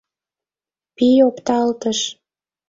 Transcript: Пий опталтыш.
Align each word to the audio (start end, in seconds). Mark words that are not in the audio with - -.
Пий 0.95 1.17
опталтыш. 1.27 1.99